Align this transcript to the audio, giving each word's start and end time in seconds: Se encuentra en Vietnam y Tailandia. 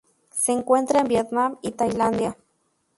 Se 0.31 0.51
encuentra 0.51 1.01
en 1.01 1.07
Vietnam 1.09 1.57
y 1.61 1.73
Tailandia. 1.73 2.35